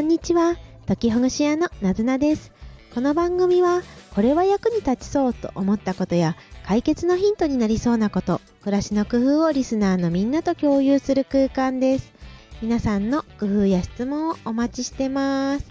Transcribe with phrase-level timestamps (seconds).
[0.00, 0.56] こんにちは。
[0.86, 2.52] 解きほぐし屋のなずなです。
[2.94, 3.82] この番組は
[4.14, 12.14] これは役に立ちそうと思ったことや解決のヒントになりそうなこと暮らしの工夫をリスナーのみんなと共有する空間です。
[12.62, 15.66] 皆さんの工夫や質問をお待ちしてます。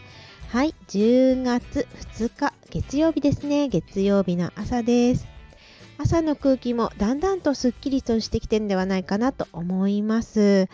[0.49, 3.67] はい10月2日月曜日ですね。
[3.67, 5.25] 月曜日の朝です。
[5.97, 10.69] 朝の空気もだんだんとすっきりとしてきてんではないかなと思います。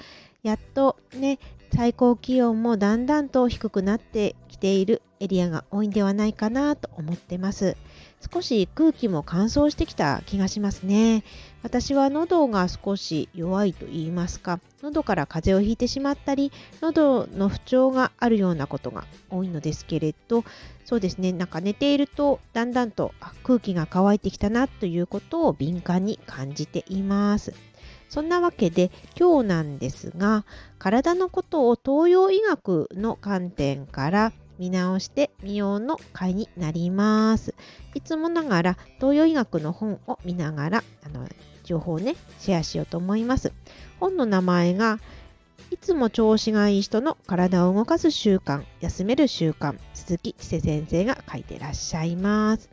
[0.45, 1.40] やっとね
[1.76, 7.76] 最高気温もだんだんと低くなってきているエリアが多いんではないかなと思ってます。
[8.31, 11.23] 少し空気も乾燥してきた気がしますね。
[11.63, 20.43] 私は喉が少し弱いと言いますか喉から風邪をひいてしまったり喉の不調があるようなことが多いのですけれど
[20.85, 27.54] そうですねなんか寝ているとだんだんと空気が乾いてきたなということを敏感に感じています。
[28.15, 30.45] そんなわけで今日なんですが
[30.79, 37.53] 体のことを東洋医学の観点から見直してみようの回になります。
[37.93, 41.27] いつもながら東洋医学の本を見ながらあの
[41.65, 43.51] 情報をねシェアしようと思います。
[43.99, 45.01] 本の名前が
[45.70, 52.70] いつも調子がいい人の体を動かす習慣、休める習慣、鈴木千世先生が書いてらっしゃいます。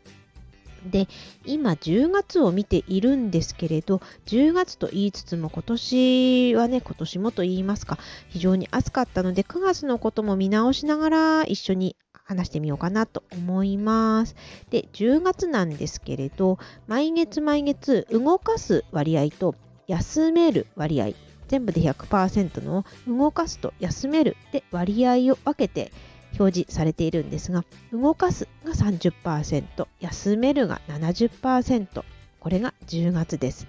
[0.91, 1.09] で、
[1.45, 14.35] 今10月を見ているんですけれど、10月と言いつつも今年はね、今年もと言いますか、非常に暑かったので、9月のことも見直しながら一緒に話してみようかなと思います。
[14.71, 19.55] で、10月なんですけれど、毎月毎月動かす割合と
[19.87, 21.11] 休める割合、
[21.49, 25.93] 全部で100%の動かすと休めるで割合を分けて
[26.39, 32.05] 表示されているんですが動かすが30%休めるが70%
[32.41, 33.67] これが10月です。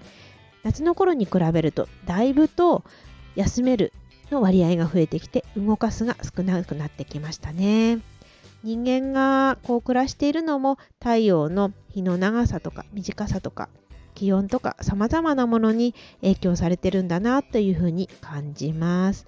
[0.64, 2.84] 夏の頃に比べるとだいぶと
[3.36, 3.92] 休める
[4.30, 8.00] の割合が増えてきて動かすが少なくなってきましたね。
[8.62, 13.68] 人間がこう暮らしているのも太陽の日の長さとか短さとか
[14.14, 19.26] 気温とか様々なものに影響されてるんだなというふうに感じます。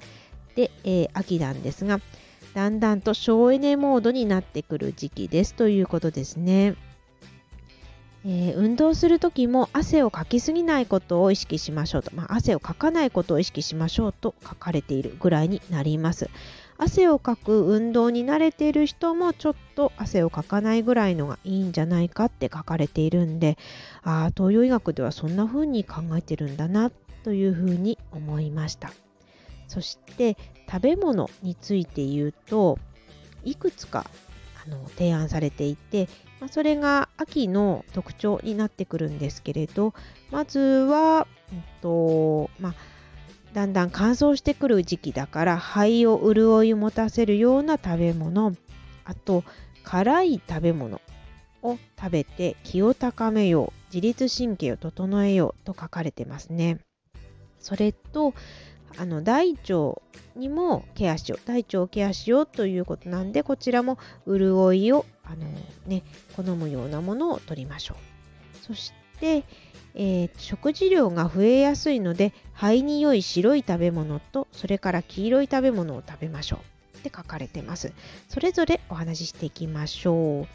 [0.55, 2.01] で、えー、秋なんですが
[2.57, 6.75] だんだんと省エネモードになってくる時期ですということですね。
[8.25, 16.31] えー、運動する時も汗をかきすぎないことを意識しましょうと、まあ、汗をかかないことを意識しましょうと書かれているぐらいになります。
[16.79, 23.59] 汗をかく運動に慣れている人もちょっと汗をかかないぐらいのがいいんじゃないかって書かれているんで
[24.03, 26.91] ああ東洋医学ではそんな風に考えてるんだな
[27.23, 28.93] というふうに思いました。
[29.69, 30.37] そして
[30.71, 32.79] 食べ物について言うと
[33.45, 34.05] いくつか
[34.67, 36.09] あの提案されていて、
[36.41, 39.95] まあ、それが秋の特徴になってくるんですけれど
[40.31, 42.75] まずは、うんとまあ、
[43.55, 48.55] だんだん乾燥してくる時期だから肺を潤い持たせるような食べ物
[49.05, 49.45] あと
[49.85, 51.01] 辛い食べ物
[51.63, 56.81] を食べて気を高めよう自律神経を整えようと書かれてますね。
[57.61, 58.35] それと
[58.99, 60.01] あの大腸
[60.37, 65.47] にもケアしよう大腸をケアしようということなんでこちらも潤いをあの、
[65.87, 66.03] ね、
[66.37, 68.67] 好むようなものを取りましょう。
[68.67, 69.45] そして、
[69.95, 76.99] えー、食事量が増えやすいので肺に良い白い食べ物とそれから黄色い食べ物を食べましょう。
[76.99, 77.93] って書かれてます。
[78.29, 80.47] それぞれお話ししていきましょう。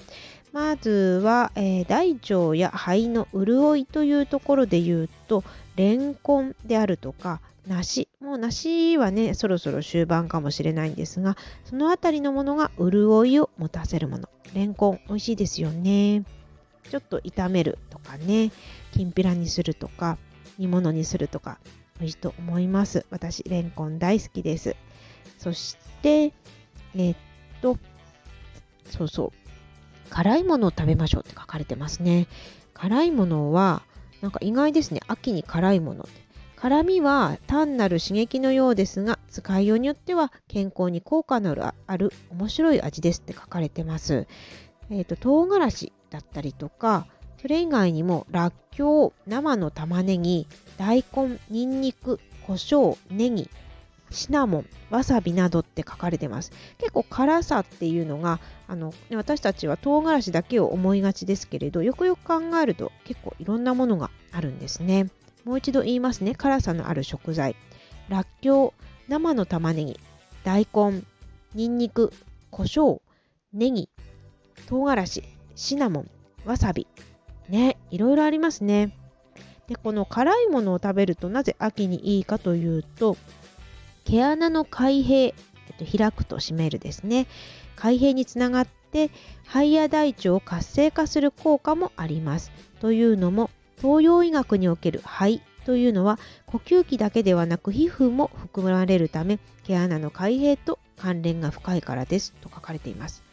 [0.51, 5.45] まずは、えー、大腸や肺の潤いというところで言うと
[5.77, 8.09] レンコンであるとか梨。
[8.21, 14.29] もう梨はねそろそろ終盤かもしれないんですがそのあたりのものが潤いを持たせるもの。
[14.53, 16.23] レンコン美味しいですよね。
[16.89, 18.51] ちょっと炒めるとかね。
[18.91, 20.17] きんぴらにするとか
[20.59, 21.57] 煮物にするとか
[21.99, 23.07] 美味しいと思います。
[23.09, 24.75] 私レンコン大好きです。
[25.39, 27.17] そしてえー、っ
[27.61, 27.77] と
[28.85, 30.09] そうそう。
[30.11, 32.27] 辛いものを食べましょうって書かれてますね。
[32.75, 33.81] 辛いものは
[34.21, 34.99] なんか意外ですね。
[35.07, 36.30] 秋に辛いものって。
[36.61, 41.55] 辛みは単なる刺激のようですが使いようによっては健康に効果の
[41.87, 44.27] ある面白い味ですって書かれてます。
[44.91, 47.07] えーと、唐辛子だったりとか
[47.41, 50.45] それ以外にもらっきょう生の玉ねぎ
[50.77, 53.49] 大根にんにく胡椒ネギ
[54.11, 65.07] シナモンわさびなどって書かれてます結構辛さっていうのがあの私たちは唐辛子だけを思いがちですけれどよくよく考えると結構いろんなものがあるんですね
[65.43, 66.35] もう一度言いますね。
[66.35, 67.55] 辛さのある食材。
[68.09, 69.99] らっきょう、生の玉ねぎ、
[70.43, 71.03] 大根、
[71.55, 72.11] にんにく、
[72.49, 73.01] 胡椒、
[73.53, 73.89] ネギ、
[74.67, 75.23] 唐辛子、
[75.55, 76.11] シナモン、
[76.45, 76.87] わさび。
[77.49, 78.95] ね、いろいろありますね。
[79.67, 83.17] で、この辛いものを食べるとなぜ秋にいいかというと、
[84.05, 85.33] 毛穴の開閉、えっ
[85.77, 87.27] と開くと閉めるですね
[87.75, 89.09] 開閉につながって
[89.45, 93.49] 肺や大腸を活性化する効果もありますというのも
[93.81, 103.23] 東洋医学における肺というのは呼吸器だけではなく皮膚も含まれるため毛穴の開閉と関連が深いからですと書かれています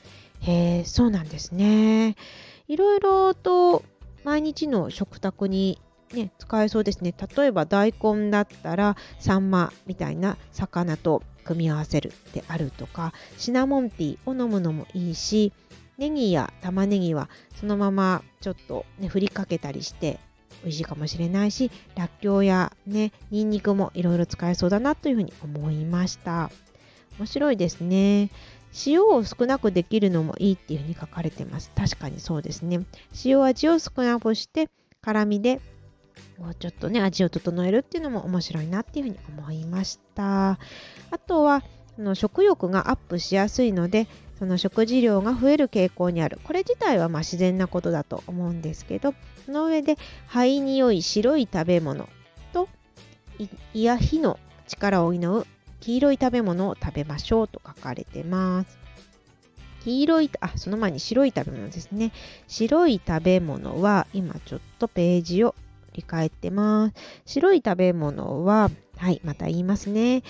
[0.40, 2.16] へえそうなんですね
[2.66, 3.84] いろいろと
[4.24, 5.80] 毎日の食卓に
[6.14, 7.14] ね、使えそうですね。
[7.36, 15.52] 例えば大根だったらサンマみたいな魚と組み合わせるであるとかシナモンティーを飲むのもいいし
[15.98, 20.18] ネギや玉ねぎはそのままちょっと、ね、振りかけたりして
[20.62, 26.50] 美味しいかもしれないしらっきょうやねにんにくもいろいろ使えそうだなというふうに思いました。
[27.18, 28.30] 面白いですね。
[28.86, 31.72] 塩を少なくできるのもいいっていうふうに書かれてます。
[31.74, 32.80] 確かにそうですね。
[33.24, 34.68] 塩味を少なくして
[35.00, 35.60] 辛みで
[36.38, 40.50] もうちょっとね味を整えるっていうのも面白いなっていうふうに思いました。
[40.50, 40.58] あ
[41.26, 41.62] とは
[41.98, 44.06] の食欲がアップしやすいので
[44.38, 49.14] その食事量が増える傾向にあるこれ自体はま自然なことだと思うんですけど
[49.46, 49.96] その上で
[50.26, 52.08] 肺に良い白い食べ物
[52.52, 52.68] と
[53.74, 55.46] 胃や火の力を補う
[55.80, 58.78] 黄色い食べ物を食べましょうと書かれてます
[59.84, 62.12] 黄色いあその前に白い食べ物ですね
[62.46, 65.54] 白い食べ物は今ちょっとページを
[65.88, 66.94] 振り返ってます。
[67.26, 70.22] 白い食べ物は、はい、また言いますね。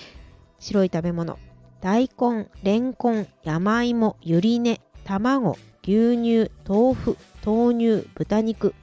[0.59, 1.37] 白い食べ物。
[1.81, 8.75] 大根、レンコン、山芋、ゆり根、卵、牛乳、豆腐、豆乳、豚肉、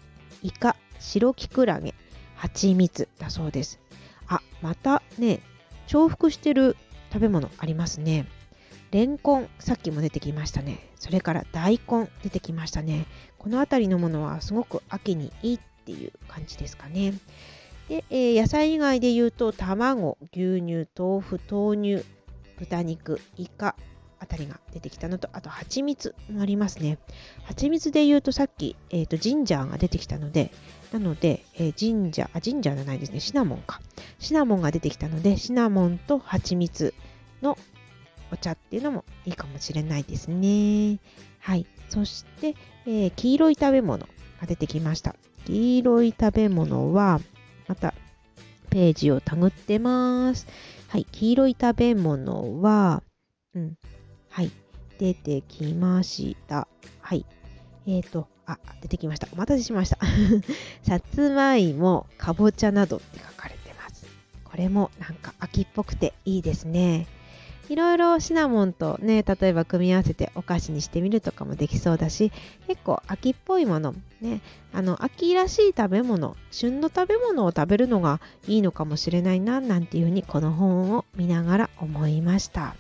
[0.43, 1.95] イカ、白きくらげ、
[2.37, 3.81] 蜂蜜だそうです。
[4.27, 5.41] あ、またね、
[5.87, 6.75] 重複してる
[7.13, 8.27] 食べ物ありますね。
[8.93, 10.79] レンコン、さっきも出てきましたね。
[10.97, 13.07] それから大根出てきましたね。
[13.37, 17.13] この辺りのものはすごく秋にいいっていう感じですかね。
[17.91, 22.16] で、えー、野菜以外で言うと卵、牛乳、豆腐、豆乳、
[22.59, 23.77] 豚肉、イカ
[24.19, 26.99] あたりが出てきたのと、あと蜂蜜もありますね。
[27.45, 30.51] 蜂蜜で言うとさっき、えーと、ジンジャーが出てきたので、
[30.93, 33.81] なので、えー、ジンジャー、あ、ジンジャーじゃないですね、シナモンか。
[34.19, 36.95] シナモンが出てきたので、シナモンと蜂蜜
[37.43, 37.59] の
[38.33, 40.99] お茶っていうのもいいかもしれないですね。
[41.41, 41.67] はい。
[41.89, 42.55] そして、
[42.87, 44.07] えー、黄色い食べ物
[44.41, 45.15] が出てきました。
[45.45, 47.21] 黄色い食べ物は、
[47.69, 47.95] また
[48.77, 50.47] ページをたぐってます。
[50.89, 53.03] はい、黄色い食べ物は、
[53.55, 53.75] うん、
[54.29, 54.51] はい、
[54.99, 56.69] 出てきました。
[57.01, 57.25] はい、
[57.87, 59.29] えっ、ー、と、あ、出てきました。
[59.33, 59.99] お待たせしました。
[60.87, 64.05] さつまいも、かぼちゃなどって書かれてます。
[64.45, 67.07] これもなんか秋っぽくていいですね。
[67.69, 72.33] いろいろシナモンとね例えば組み合わせてお菓子にしてみるとかもできそうだし
[72.67, 74.41] 結構秋っぽいものね
[74.73, 82.77] あの秋らしい食べ物旬の食べ物を食べるのがいいのかもしれないななんていうふうにこの本を見ながら思いました。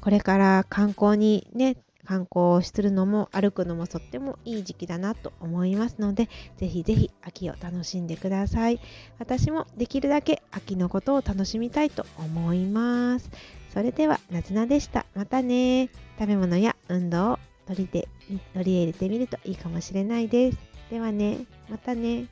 [0.00, 1.76] これから観光にね
[2.06, 8.80] 観光するのも歩くのもとってもいい時期だなと思いますのでぜひぜひ秋を楽しんでください。
[9.20, 13.30] 私もできるだけ秋のことを楽しみたいと思います。
[13.72, 15.06] それでは、なずなでした。
[15.14, 15.88] またね。
[16.18, 18.08] 食べ物や運動を取りで
[18.52, 20.58] 取り入れてみるといいかもしれないです。
[20.90, 22.26] ではね、またね。